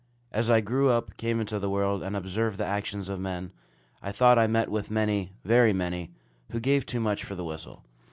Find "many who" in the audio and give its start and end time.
5.73-6.59